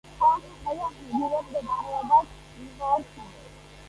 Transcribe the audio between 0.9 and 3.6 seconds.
იგივე მდებარეობას ინარჩუნებს.